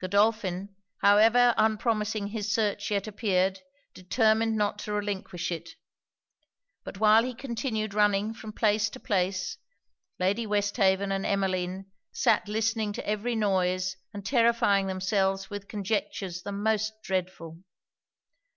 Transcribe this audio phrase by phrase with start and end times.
[0.00, 3.60] Godolphin, however unpromising his search yet appeared,
[3.94, 5.76] determined not to relinquish it.
[6.82, 9.56] But while he continued running from place to place,
[10.18, 16.50] Lady Westhaven and Emmeline sat listening to every noise and terrifying themselves with conjectures the
[16.50, 17.62] most dreadful.